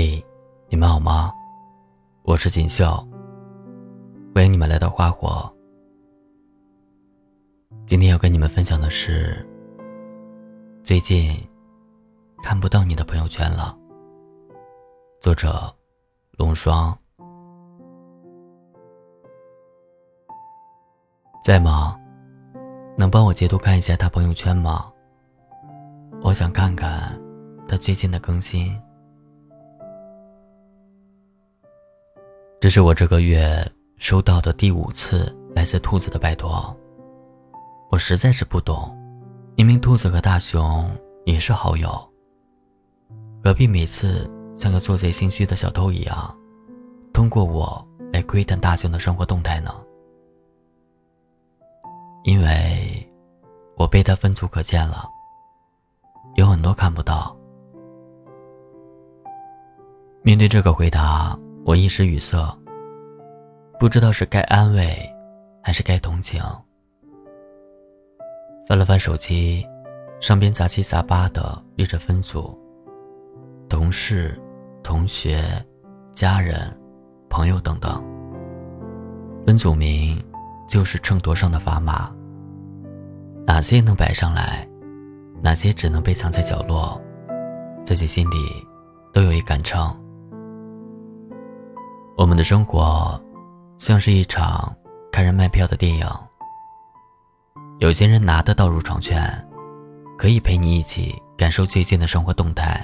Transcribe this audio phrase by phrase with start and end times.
[0.00, 0.24] 嘿，
[0.68, 1.34] 你们好吗？
[2.22, 3.04] 我是锦绣，
[4.32, 5.52] 欢迎你们来到花火。
[7.84, 9.44] 今天要跟你们分享的是，
[10.84, 11.36] 最近
[12.44, 13.76] 看不到你的朋友圈了。
[15.20, 15.74] 作者：
[16.36, 16.96] 龙霜，
[21.42, 21.98] 在吗？
[22.96, 24.92] 能帮我截图看一下他朋友圈吗？
[26.22, 27.20] 我想看看
[27.66, 28.80] 他最近的更新。
[32.60, 33.64] 这是我这个月
[33.98, 36.76] 收到的第五次来自兔子的拜托。
[37.88, 38.92] 我实在是不懂，
[39.56, 40.90] 明明兔子和大熊
[41.24, 41.88] 也是好友，
[43.44, 46.36] 何必每次像个做贼心虚的小偷一样，
[47.12, 49.72] 通过我来窥探大熊的生活动态呢？
[52.24, 53.08] 因为，
[53.76, 55.08] 我被他分组可见了，
[56.34, 57.36] 有很多看不到。
[60.22, 61.38] 面对这个回答。
[61.68, 62.58] 我一时语塞，
[63.78, 64.98] 不知道是该安慰，
[65.62, 66.42] 还是该同情。
[68.66, 69.66] 翻了翻手机，
[70.18, 72.58] 上边杂七杂八的列着分组、
[73.68, 74.40] 同事、
[74.82, 75.44] 同学、
[76.14, 76.74] 家人、
[77.28, 78.02] 朋友等等。
[79.46, 80.18] 分组名
[80.66, 82.10] 就是秤砣上的砝码，
[83.46, 84.66] 哪些能摆上来，
[85.42, 86.98] 哪些只能被藏在角落，
[87.84, 88.36] 自己心里
[89.12, 89.94] 都有一杆秤。
[92.18, 93.18] 我们的生活，
[93.78, 94.74] 像是一场
[95.12, 96.04] 看人卖票的电影。
[97.78, 99.22] 有些人拿得到入场券，
[100.18, 102.76] 可以陪你一起感受最近的生活动态；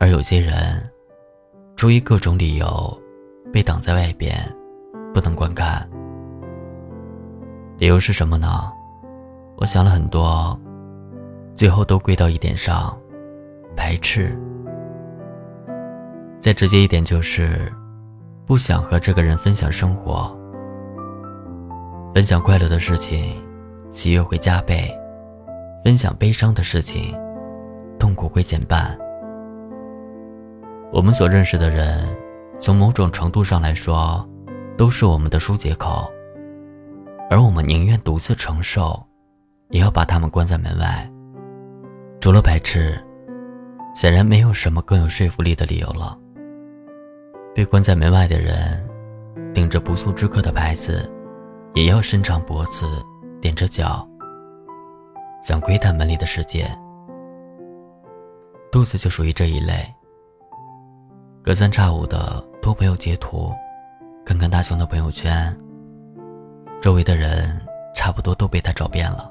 [0.00, 0.90] 而有些人，
[1.76, 3.00] 出于各种理由，
[3.52, 4.36] 被挡在外边，
[5.14, 5.88] 不能观看。
[7.78, 8.72] 理由是什么呢？
[9.56, 10.58] 我想了很多，
[11.54, 12.98] 最后都归到一点上：
[13.76, 14.36] 排斥。
[16.40, 17.72] 再直接一点就是。
[18.50, 20.36] 不想和这个人分享生活，
[22.12, 23.40] 分享快乐的事情，
[23.92, 24.92] 喜悦会加倍；
[25.84, 27.16] 分享悲伤的事情，
[27.96, 28.98] 痛苦会减半。
[30.92, 32.04] 我们所认识的人，
[32.58, 34.28] 从某种程度上来说，
[34.76, 36.10] 都是我们的疏解口，
[37.30, 39.00] 而我们宁愿独自承受，
[39.68, 41.08] 也要把他们关在门外。
[42.20, 43.00] 除了排斥，
[43.94, 46.18] 显然没有什么更有说服力的理由了。
[47.54, 48.88] 被关在门外的人，
[49.52, 51.10] 顶着不速之客的牌子，
[51.74, 52.86] 也要伸长脖子，
[53.40, 54.08] 踮着脚，
[55.42, 56.70] 想窥探门里的世界。
[58.70, 59.84] 肚子就属于这一类，
[61.42, 63.52] 隔三差五的托朋友截图，
[64.24, 65.54] 看看大雄的朋友圈。
[66.80, 67.60] 周围的人
[67.94, 69.30] 差不多都被他找遍了，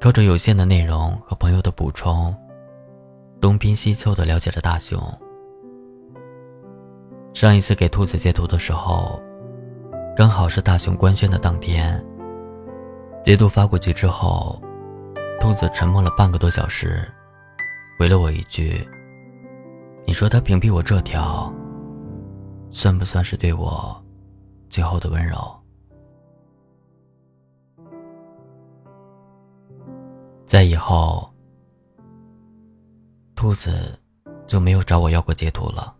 [0.00, 2.34] 靠着有限的内容和朋友的补充，
[3.38, 4.98] 东拼西凑的了解着大雄。
[7.34, 9.22] 上一次给兔子截图的时候，
[10.16, 12.04] 刚好是大熊官宣的当天。
[13.24, 14.60] 截图发过去之后，
[15.40, 17.06] 兔子沉默了半个多小时，
[17.98, 18.84] 回了我一句
[20.04, 21.52] ：“你说他屏蔽我这条，
[22.70, 23.96] 算不算是对我
[24.68, 25.38] 最后的温柔？”
[30.44, 31.30] 在以后，
[33.36, 33.96] 兔子
[34.46, 35.94] 就没有找我要过截图了。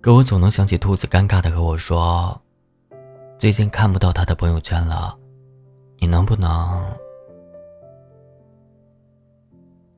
[0.00, 2.40] 可我总能想起兔子尴尬的和我说
[3.38, 5.14] ：“最近看不到他的朋友圈了，
[5.98, 6.82] 你能不能？”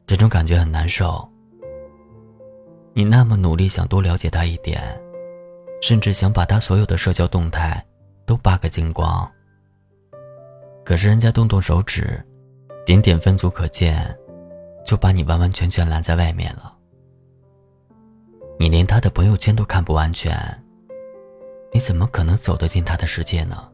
[0.04, 1.26] 这种感觉很难受。
[2.94, 5.00] 你那么努力想多了解他一点，
[5.80, 7.82] 甚至想把他所有的社交动态
[8.26, 9.30] 都扒个精光。
[10.84, 12.20] 可是人家动动手指，
[12.84, 14.12] 点点分组可见，
[14.84, 16.74] 就把你完完全全拦在外面了。
[18.58, 20.32] 你连他的朋友圈都看不完全，
[21.72, 23.68] 你怎么可能走得进他的世界呢？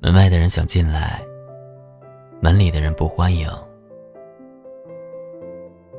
[0.00, 1.22] 门外的人想进来，
[2.40, 3.50] 门里的人不欢迎。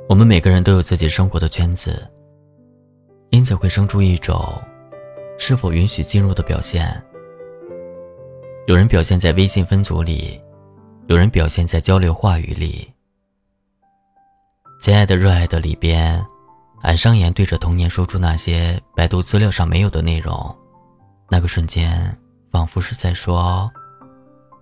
[0.10, 2.08] 我们每个人都有自己生活的圈子，
[3.30, 4.60] 因此会生出一种
[5.38, 7.04] 是否允许进入的表现。
[8.68, 10.42] 有人表现在微信分组里，
[11.08, 12.88] 有人表现在交流话语里。
[14.82, 16.26] 亲爱的，热爱的里边。
[16.82, 20.56] 俺上言对着童年说出那些百度资料上没有的内容，
[21.30, 22.16] 那个瞬间，
[22.52, 23.70] 仿佛是在说：“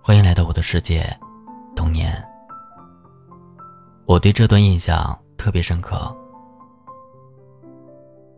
[0.02, 1.06] 欢迎来到我的世界，
[1.76, 2.24] 童年。”
[4.08, 6.16] 我对这段印象特别深刻。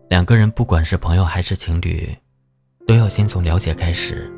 [0.10, 2.18] 两个人不管是朋友还是情侣，
[2.88, 4.32] 都要先从了解开始。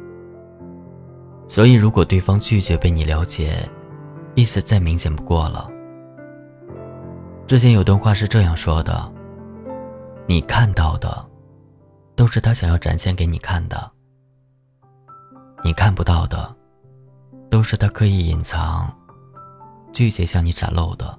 [1.47, 3.67] 所以，如果对方拒绝被你了解，
[4.35, 5.69] 意思再明显不过了，
[7.47, 9.11] 之前有段话是这样说的
[10.29, 11.27] ：“你看到的，
[12.15, 13.75] 都是他想要展现给你看的；
[15.63, 16.55] 你看不到的，
[17.49, 18.95] 都是他刻意隐藏、
[19.91, 21.17] 拒绝向你展露的。”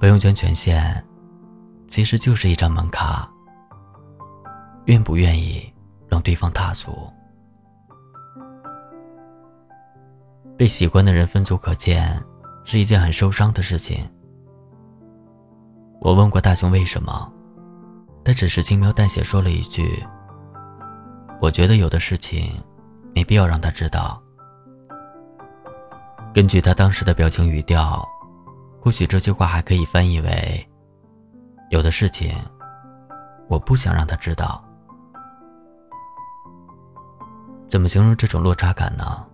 [0.00, 1.00] 朋友圈权限，
[1.86, 3.30] 其实就是一张门卡。
[4.86, 5.72] 愿不愿意
[6.08, 7.08] 让对方踏足？
[10.56, 12.20] 被喜欢的人分组可见，
[12.64, 14.04] 是一件很受伤的事情。
[16.04, 17.32] 我问过大雄为什么，
[18.24, 20.04] 他只是轻描淡写说了一句
[21.40, 22.60] ：“我觉得有的事情，
[23.14, 24.20] 没必要让他知道。”
[26.34, 28.04] 根据他当时的表情语调。
[28.80, 30.68] 或许这句话还可以翻译为
[31.70, 32.34] ：“有的事情，
[33.48, 34.60] 我不想让他知道。”
[37.68, 39.24] 怎么形容这种落差感呢？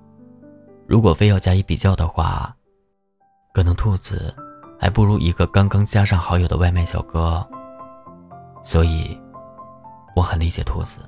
[0.86, 2.54] 如果非要加以比较的话，
[3.54, 4.34] 可能兔子
[4.78, 7.46] 还不如一个刚刚加上好友的外卖小哥。
[8.62, 9.18] 所以，
[10.14, 11.00] 我很理解兔子，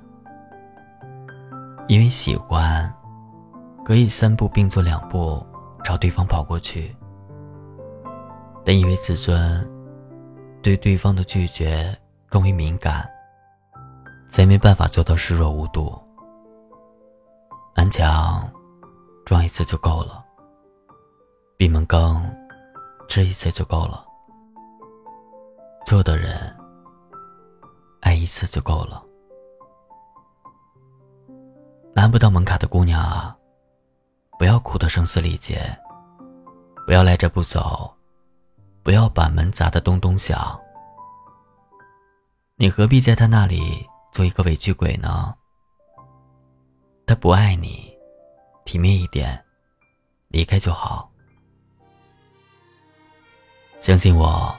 [1.89, 2.93] 因为喜欢，
[3.85, 5.45] 可以三步并作两步
[5.85, 6.95] 朝对方跑过去。
[8.65, 9.69] 但因为自尊，
[10.63, 11.97] 对对方的拒绝
[12.29, 13.09] 更为敏感，
[14.29, 15.93] 才没办法做到视若无睹。
[17.75, 18.49] 南墙
[19.25, 20.25] 撞一次就够了，
[21.57, 22.23] 闭门羹
[23.13, 24.07] 这一次就够了，
[25.85, 26.57] 错的人
[28.03, 29.05] 爱一次就够了。
[31.93, 33.37] 拿不到门卡的姑娘啊，
[34.39, 35.77] 不要哭得声嘶力竭，
[36.87, 37.93] 不要赖着不走。
[38.85, 40.59] 不要把门砸得咚咚响。
[42.55, 45.35] 你何必在他那里做一个委屈鬼呢？
[47.05, 47.93] 他不爱你，
[48.65, 49.45] 体面一点，
[50.29, 51.10] 离开就好。
[53.81, 54.55] 相信我，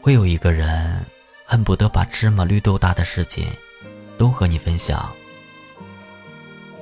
[0.00, 1.06] 会有一个人
[1.44, 3.46] 恨不得把芝麻绿豆大的事情
[4.18, 5.08] 都和你分享。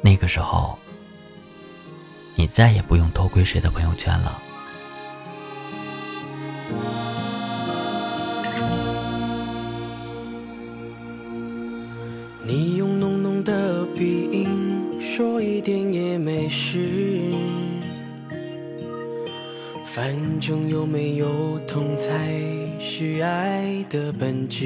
[0.00, 0.78] 那个时候，
[2.34, 4.40] 你再也不用偷窥谁的朋友圈了。
[12.42, 16.78] 你用浓浓的鼻音说一点也没事，
[20.00, 22.30] 反正有没有痛才
[22.78, 24.64] 是爱的本质。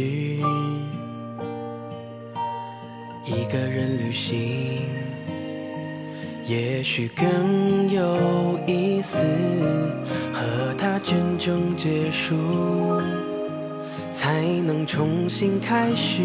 [3.25, 4.83] 一个人旅行，
[6.47, 9.17] 也许更有意思。
[10.35, 13.01] 和他真正结束，
[14.13, 16.23] 才能重新开始。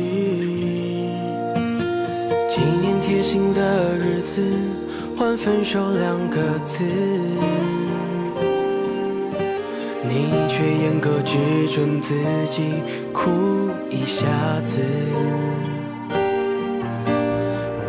[2.50, 4.44] 纪念贴心的日子，
[5.15, 6.83] 换分手两个字，
[10.17, 11.37] 你却严格只
[11.67, 12.15] 准自
[12.49, 12.81] 己
[13.13, 13.29] 哭
[13.89, 14.25] 一下
[14.67, 14.81] 子。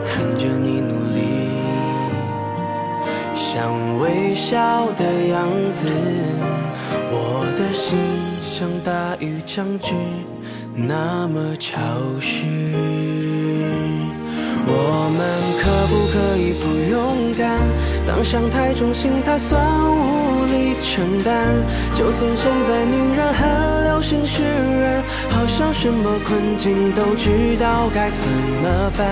[0.04, 1.20] 看着你努力，
[3.34, 5.88] 想微笑的样子，
[7.10, 7.98] 我的心
[8.44, 9.94] 像大雨将至，
[10.74, 11.78] 那么潮
[12.20, 12.44] 湿。
[14.70, 15.20] 我们
[15.62, 17.48] 可不可以不勇敢？
[18.06, 20.47] 当伤太重，心太酸，无力
[20.82, 21.46] 承担。
[21.94, 28.28] 就算现在女人很流行释然，好像什么困境都知道该怎
[28.62, 29.06] 么办。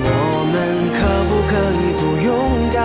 [0.00, 0.06] 我
[0.52, 0.56] 们
[0.94, 0.98] 可
[1.28, 2.28] 不可以不勇
[2.72, 2.78] 敢？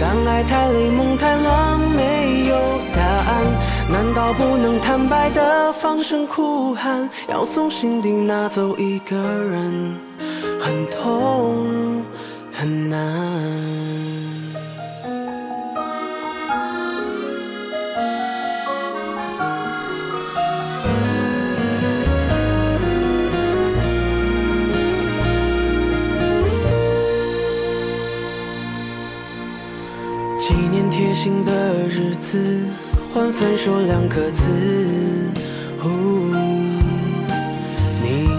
[0.00, 2.56] 当爱太累，梦太乱，没有
[2.92, 3.44] 答案，
[3.90, 7.08] 难道不能坦白的放声哭喊？
[7.28, 9.98] 要从心底拿走一个人。
[10.60, 12.02] 很痛
[12.52, 13.87] 很难。
[30.48, 32.64] 纪念贴心的日子，
[33.12, 34.88] 换分手两个字。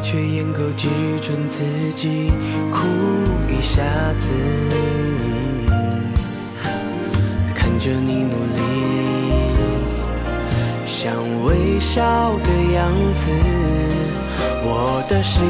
[0.01, 0.87] 却严格只
[1.21, 1.61] 准自
[1.93, 2.31] 己
[2.71, 2.79] 哭
[3.47, 3.83] 一下
[4.19, 4.31] 子，
[7.53, 8.61] 看着你努力
[10.83, 11.13] 想
[11.43, 13.29] 微笑的样子，
[14.63, 15.45] 我的心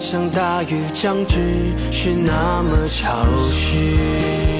[0.00, 1.38] 像大雨将至，
[1.92, 4.59] 是那么潮湿。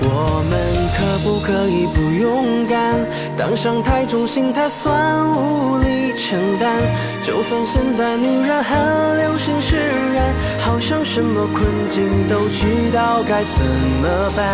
[0.00, 0.56] 我们
[0.96, 3.06] 可不可以不勇敢？
[3.36, 6.76] 当伤太重，心太酸，无力承担。
[7.22, 9.76] 就算现在女人很流行释
[10.14, 13.64] 然，好像什么困境都知道该怎
[14.02, 14.46] 么办。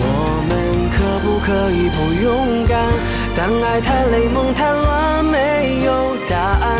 [0.00, 0.02] 我
[0.48, 2.78] 们可不可以不勇敢？
[3.36, 6.76] 当爱太累，梦太乱，没有答案，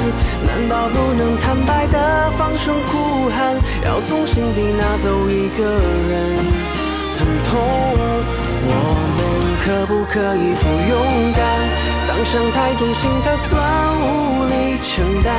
[0.47, 3.57] 难道不能坦白的放声哭喊？
[3.85, 5.65] 要从心底拿走一个
[6.09, 6.68] 人，
[10.19, 11.47] 可以不勇敢？
[12.09, 13.63] 当伤太重，心太酸，
[14.01, 15.33] 无力承担。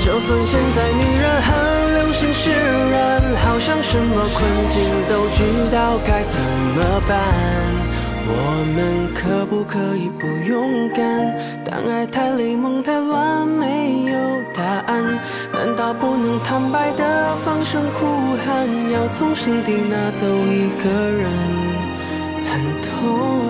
[0.00, 2.50] 就算现在女人很流行释
[2.92, 5.40] 然，好像什么困境都知
[5.74, 6.42] 道该怎
[6.76, 7.16] 么办。
[8.30, 8.32] 我
[8.76, 11.34] 们可不可以不勇敢？
[11.64, 14.18] 当爱太累，梦太乱，没有
[14.52, 15.18] 答案，
[15.54, 18.04] 难道不能坦白的放声哭
[18.44, 18.68] 喊？
[18.92, 21.30] 要从心底拿走一个人，
[22.44, 23.47] 很痛。